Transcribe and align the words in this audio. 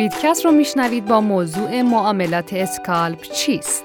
پادکست 0.00 0.44
رو 0.44 0.52
میشنوید 0.52 1.04
با 1.04 1.20
موضوع 1.20 1.82
معاملات 1.82 2.52
scalp 2.52 3.22
چیست؟ 3.22 3.84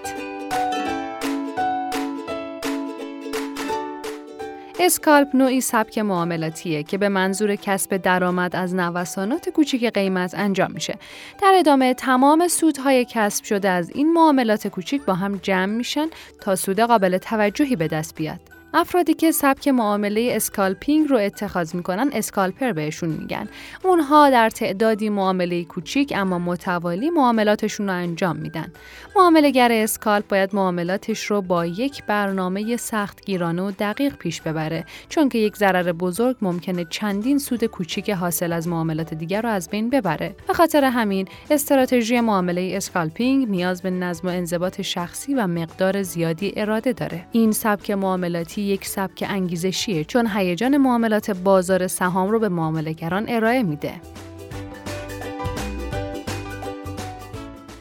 scalp 4.80 5.28
نوعی 5.34 5.62
سبک 5.62 5.98
معاملاتیه 5.98 6.84
که 6.84 6.98
به 6.98 7.10
منظور 7.10 7.56
کسب 7.56 7.98
درآمد 7.98 8.56
از 8.56 8.76
نوسانات 8.76 9.50
کوچیک 9.50 9.86
قیمت 9.86 10.34
انجام 10.38 10.72
میشه. 10.72 10.98
در 11.42 11.54
ادامه 11.60 11.94
تمام 11.94 12.48
سودهای 12.48 13.06
کسب 13.10 13.44
شده 13.44 13.70
از 13.70 13.90
این 13.90 14.14
معاملات 14.14 14.68
کوچیک 14.68 15.02
با 15.02 15.14
هم 15.14 15.40
جمع 15.42 15.74
میشن 15.74 16.08
تا 16.42 16.56
سود 16.56 16.80
قابل 16.80 17.18
توجهی 17.18 17.76
به 17.76 17.88
دست 17.88 18.16
بیاد. 18.16 18.55
افرادی 18.78 19.14
که 19.14 19.32
سبک 19.32 19.68
معامله 19.68 20.32
scalping 20.36 21.10
رو 21.10 21.18
اتخاذ 21.18 21.76
می‌کنن 21.76 22.10
scalper 22.14 22.72
بهشون 22.72 23.10
میگن. 23.10 23.48
اونها 23.84 24.30
در 24.30 24.50
تعدادی 24.50 25.10
معامله 25.10 25.64
کوچیک 25.64 26.14
اما 26.16 26.40
متوالی 26.40 27.10
معاملاتشون 27.10 27.88
رو 27.88 27.94
انجام 27.94 28.36
میدن. 28.36 28.74
معامله‌گر 29.16 29.72
scalp 29.72 30.28
باید 30.28 30.56
معاملاتش 30.56 31.26
رو 31.26 31.42
با 31.42 31.66
یک 31.66 32.04
برنامه 32.04 32.78
سخت 32.78 33.26
گیرانه 33.26 33.62
و 33.62 33.72
دقیق 33.80 34.16
پیش 34.16 34.42
ببره 34.42 34.86
چون 35.10 35.30
که 35.30 35.38
یک 35.38 35.58
ضرر 35.58 35.92
بزرگ 35.92 36.36
ممکنه 36.42 36.86
چندین 36.90 37.38
سود 37.38 37.64
کوچیک 37.64 38.10
حاصل 38.10 38.54
از 38.54 38.68
معاملات 38.68 39.14
دیگر 39.14 39.42
رو 39.42 39.50
از 39.50 39.70
بین 39.70 39.90
ببره. 39.90 40.36
به 40.48 40.54
خاطر 40.54 40.84
همین 40.84 41.28
استراتژی 41.52 42.22
معامله 42.22 42.72
scalping 42.74 43.50
نیاز 43.50 43.82
به 43.82 43.90
نظم 43.90 44.28
و 44.28 44.32
انضباط 44.32 44.82
شخصی 44.82 45.34
و 45.34 45.48
مقدار 45.48 46.04
زیادی 46.04 46.54
اراده 46.56 46.94
داره. 46.94 47.26
این 47.32 47.52
سبک 47.52 47.92
معاملاتی 47.92 48.65
یک 48.66 48.88
سبک 48.88 49.24
انگیزشیه 49.28 50.04
چون 50.04 50.28
هیجان 50.28 50.78
معاملات 50.78 51.32
بازار 51.32 51.88
سهام 51.88 52.30
رو 52.30 52.40
به 52.40 52.50
معامله‌گران 52.50 53.26
ارائه 53.28 53.64
میده. 53.64 53.94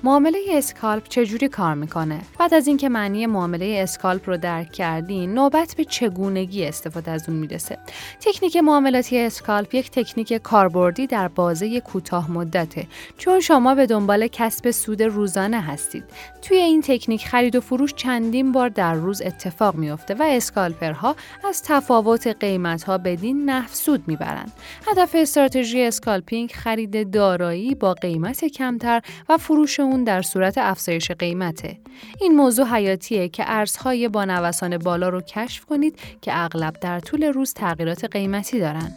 معامله 0.04 0.38
scalp 0.52 1.08
چجوری 1.08 1.48
کار 1.48 1.74
می‌کنه؟ 1.74 2.20
بعد 2.38 2.54
از 2.54 2.66
اینکه 2.66 2.88
معنی 2.88 3.26
معامله 3.26 3.80
scalp 3.82 4.28
رو 4.28 4.36
درک 4.36 4.72
کردین، 4.72 5.34
نوبت 5.34 5.74
به 5.76 5.84
چگونگی 5.84 6.64
استفاده 6.64 7.10
از 7.10 7.28
اون 7.28 7.38
می‌رسه. 7.38 7.78
تکنیک 8.20 8.56
معاملاتی 8.56 9.18
scalp 9.18 9.74
یک 9.74 9.90
تکنیک 9.90 10.32
کاربردی 10.32 11.06
در 11.06 11.28
بازه 11.28 11.80
کوتاه 11.80 12.30
مدته 12.30 12.86
چون 13.18 13.40
شما 13.40 13.74
به 13.74 13.86
دنبال 13.86 14.26
کسب 14.26 14.70
سود 14.70 15.02
روزانه 15.02 15.60
هستید. 15.60 16.04
توی 16.42 16.56
این 16.56 16.82
تکنیک 16.82 17.26
خرید 17.26 17.56
و 17.56 17.60
فروش 17.60 17.94
چندین 17.94 18.52
بار 18.52 18.68
در 18.68 18.94
روز 18.94 19.22
اتفاق 19.22 19.74
میافته 19.74 20.14
و 20.14 20.22
scalper 20.22 21.05
ها 21.05 21.16
از 21.48 21.62
تفاوت 21.62 22.26
قیمت 22.26 22.82
ها 22.82 22.98
بدین 22.98 23.50
نحو 23.50 23.68
سود 23.72 24.02
می‌برند. 24.06 24.52
هدف 24.86 25.16
استراتژی 25.18 25.82
scalping 25.82 26.50
خرید 26.50 27.10
دارایی 27.10 27.74
با 27.74 27.94
قیمت 27.94 28.44
کمتر 28.44 29.02
و 29.28 29.36
فروش 29.36 29.80
در 30.02 30.22
صورت 30.22 30.58
افزایش 30.58 31.10
قیمته. 31.10 31.78
این 32.20 32.36
موضوع 32.36 32.66
حیاتیه 32.66 33.28
که 33.28 33.44
ارزهای 33.46 34.08
با 34.08 34.24
نوسان 34.24 34.78
بالا 34.78 35.08
رو 35.08 35.20
کشف 35.20 35.64
کنید 35.64 35.98
که 36.20 36.32
اغلب 36.44 36.76
در 36.80 37.00
طول 37.00 37.24
روز 37.24 37.54
تغییرات 37.54 38.04
قیمتی 38.04 38.60
دارن. 38.60 38.94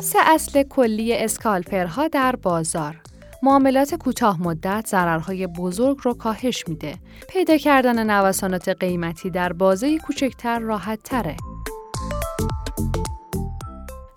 سه 0.00 0.18
اصل 0.22 0.62
کلی 0.62 1.14
اسکالپرها 1.14 2.08
در 2.08 2.36
بازار 2.36 2.96
معاملات 3.42 3.94
کوتاه 3.94 4.42
مدت 4.42 4.86
ضررهای 4.86 5.46
بزرگ 5.46 5.98
رو 6.02 6.14
کاهش 6.14 6.68
میده. 6.68 6.94
پیدا 7.28 7.56
کردن 7.56 8.10
نوسانات 8.10 8.68
قیمتی 8.68 9.30
در 9.30 9.52
بازه 9.52 9.98
کوچکتر 9.98 10.58
راحت 10.58 11.02
تره. 11.02 11.36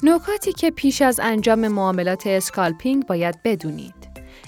نکاتی 0.07 0.53
که 0.53 0.71
پیش 0.71 1.01
از 1.01 1.19
انجام 1.23 1.67
معاملات 1.67 2.27
scalping 2.27 3.05
باید 3.05 3.43
بدونید. 3.43 4.04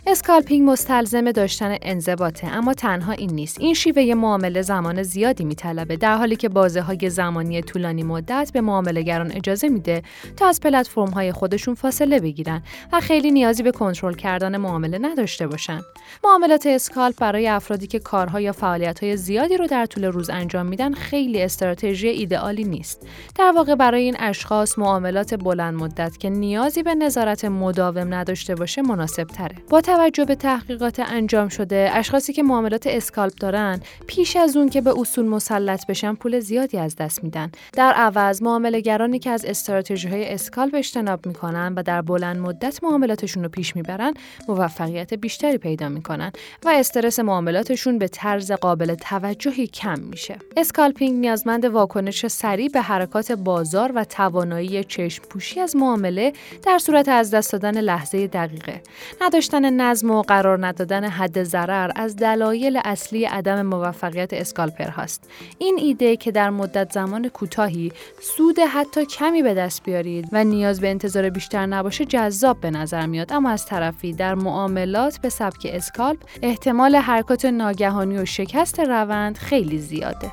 scalping 0.10 0.70
مستلزم 0.70 1.32
داشتن 1.32 1.78
انضباطه 1.82 2.48
اما 2.48 2.74
تنها 2.74 3.12
این 3.12 3.34
نیست. 3.34 3.62
این 3.62 3.74
شیوه 3.74 4.14
معامله 4.14 4.62
زمان 4.62 5.04
زیادی 5.04 5.46
میطلبه 5.46 5.96
در 5.96 6.18
حالی 6.18 6.36
که 6.36 6.50
بازه 6.50 6.82
های 6.82 7.10
زمانی 7.10 7.62
طولانی 7.62 8.04
مدت 8.04 8.52
به 8.54 8.62
معامله‌گران 8.62 9.32
اجازه 9.32 9.70
میده 9.70 10.02
تا 10.38 10.48
از 10.48 10.60
پلتفرم 10.60 11.10
های 11.10 11.32
خودشون 11.32 11.76
فاصله 11.76 12.20
بگیرن 12.20 12.64
و 12.94 13.00
خیلی 13.00 13.32
نیازی 13.32 13.64
به 13.64 13.72
کنترل 13.72 14.14
کردن 14.14 14.58
معامله 14.58 14.98
نداشته 14.98 15.48
باشن. 15.48 15.82
معاملات 16.24 16.66
scalp 16.66 17.16
برای 17.20 17.48
افرادی 17.48 17.88
که 17.88 18.00
کارها 18.00 18.42
یا 18.42 18.52
فعالیت 18.52 19.04
های 19.04 19.18
زیادی 19.18 19.58
رو 19.58 19.68
در 19.68 19.86
طول 19.86 20.06
روز 20.06 20.30
انجام 20.30 20.66
میدن 20.66 20.94
خیلی 20.94 21.42
استراتژی 21.42 22.08
ایدئالی 22.08 22.64
نیست. 22.64 23.08
در 23.36 23.52
واقع 23.56 23.76
برای 23.76 24.04
این 24.04 24.16
اشخاص 24.20 24.80
معاملات 24.80 25.34
بلند 25.34 25.74
مدت 25.74 26.18
که 26.18 26.30
نیازی 26.30 26.84
به 26.84 26.96
نظارت 26.96 27.46
مداوم 27.46 28.14
نداشته 28.14 28.56
باشه 28.56 28.82
مناسب 28.82 29.24
تره 29.24 29.56
با 29.70 29.82
توجه 29.98 30.26
به 30.26 30.36
تحقیقات 30.36 31.00
انجام 31.00 31.50
شده 31.50 31.90
اشخاصی 31.94 32.34
که 32.34 32.44
معاملات 32.44 32.88
scalp 32.88 33.34
دارن 33.40 33.80
پیش 34.08 34.36
از 34.36 34.58
اون 34.58 34.70
که 34.70 34.82
به 34.82 35.00
اصول 35.00 35.26
مسلط 35.26 35.86
بشن 35.86 36.16
پول 36.16 36.40
زیادی 36.40 36.78
از 36.78 36.96
دست 36.96 37.24
میدن. 37.24 37.52
در 37.74 37.94
عوض 37.94 38.42
معامله‌گرانی 38.42 39.20
که 39.20 39.30
از 39.30 39.46
استراتژی 39.46 40.08
های 40.08 40.34
scalp 40.34 40.76
اجتناب 40.76 41.26
می‌کنن 41.26 41.74
و 41.78 41.84
در 41.84 42.02
بلند 42.02 42.38
مدت 42.38 42.84
معاملاتشون 42.84 43.44
رو 43.44 43.50
پیش 43.50 43.76
می‌برن 43.76 44.14
موفقیت 44.48 45.14
بیشتری 45.14 45.58
پیدا 45.58 45.90
می‌کنن 45.90 46.32
و 46.66 46.70
استرس 46.70 47.20
معاملاتشون 47.20 48.00
به 48.00 48.08
طرز 48.08 48.52
قابل 48.52 48.96
توجهی 48.96 49.68
کم 49.68 50.00
میشه. 50.00 50.36
scalping 50.58 51.20
نیازمند 51.20 51.66
واکنش 51.66 52.28
سریع 52.28 52.70
به 52.70 52.82
حرکات 52.82 53.32
بازار 53.32 53.92
و 53.96 54.04
توانایی 54.04 54.84
چشم 54.84 55.24
پوشی 55.24 55.60
از 55.60 55.76
معامله 55.76 56.34
در 56.64 56.78
صورت 56.78 57.10
از 57.10 57.32
دست 57.32 57.52
دادن 57.52 57.82
لحظه 57.82 58.28
دقیقه. 58.28 58.82
نداشتن 59.22 59.80
نظم 59.88 60.12
و 60.12 60.22
قرار 60.22 60.68
ندادن 60.68 61.04
حد 61.04 61.44
ضرر 61.44 61.92
از 61.96 62.16
دلایل 62.16 62.80
اصلی 62.86 63.26
عدم 63.26 63.62
موفقیت 63.62 64.34
اسکالپر 64.34 64.90
هاست. 64.90 65.30
این 65.58 65.78
ایده 65.80 66.16
که 66.16 66.32
در 66.32 66.50
مدت 66.50 66.92
زمان 66.92 67.30
کوتاهی 67.30 67.92
سود 68.22 68.60
حتی 68.60 69.06
کمی 69.06 69.44
به 69.44 69.54
دست 69.54 69.84
بیارید 69.84 70.30
و 70.32 70.44
نیاز 70.44 70.82
به 70.82 70.90
انتظار 70.90 71.30
بیشتر 71.30 71.66
نباشه 71.66 72.06
جذاب 72.06 72.60
به 72.62 72.72
نظر 72.72 73.06
میاد 73.06 73.34
اما 73.34 73.50
از 73.50 73.66
طرفی 73.66 74.14
در 74.14 74.36
معاملات 74.36 75.18
به 75.18 75.30
سبک 75.30 75.68
اسکالپ 75.74 76.20
احتمال 76.42 76.96
حرکات 76.96 77.46
ناگهانی 77.46 78.18
و 78.18 78.26
شکست 78.26 78.80
روند 78.80 79.38
خیلی 79.38 79.80
زیاده. 79.80 80.32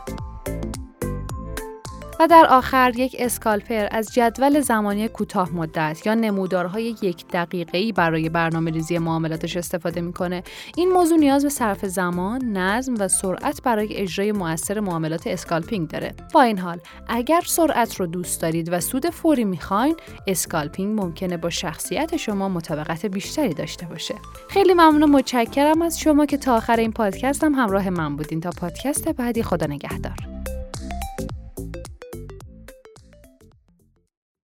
و 2.20 2.26
در 2.26 2.46
آخر 2.50 2.92
یک 2.96 3.16
scalper 3.18 3.88
از 3.90 4.14
جدول 4.14 4.60
زمانی 4.60 5.08
کوتاه 5.08 5.52
مدت 5.52 6.06
یا 6.06 6.14
نمودارهای 6.14 6.96
یک 7.02 7.24
دقیقه‌ای 7.32 7.92
برای 7.92 8.28
برنامه 8.28 8.70
ریزی 8.70 8.98
معاملاتش 8.98 9.56
استفاده 9.56 10.00
می‌کنه. 10.00 10.42
این 10.76 10.92
موضوع 10.92 11.18
نیاز 11.18 11.42
به 11.42 11.48
صرف 11.48 11.86
زمان 11.86 12.44
نظم 12.44 12.94
و 12.98 13.08
سرعت 13.08 13.62
برای 13.62 13.96
اجرای 13.96 14.32
موثر 14.32 14.80
معاملات 14.80 15.26
scalping 15.26 15.88
داره. 15.88 16.14
با 16.34 16.42
این 16.42 16.58
حال 16.58 16.80
اگر 17.08 17.40
سرعت 17.46 17.94
رو 17.94 18.06
دوست 18.06 18.42
دارید 18.42 18.72
و 18.72 18.80
سود 18.80 19.10
فوری 19.10 19.44
می‌خواین 19.44 19.96
scalping 20.26 21.00
ممکنه 21.00 21.36
با 21.36 21.50
شخصیت 21.50 22.16
شما 22.16 22.48
مطابقت 22.48 23.06
بیشتری 23.06 23.54
داشته 23.54 23.86
باشه. 23.86 24.14
خیلی 24.50 24.74
ممنون 24.74 25.02
و 25.02 25.06
متشکرم 25.06 25.82
از 25.82 26.00
شما 26.00 26.26
که 26.26 26.36
تا 26.36 26.56
آخر 26.56 26.76
این 26.76 26.92
پادکست 26.92 27.44
هم 27.44 27.54
همراه 27.54 27.90
من 27.90 28.16
بودین. 28.16 28.40
تا 28.40 28.50
پادکست 28.50 29.08
بعدی 29.08 29.42
خدا 29.42 29.66
نگهدار. 29.66 30.33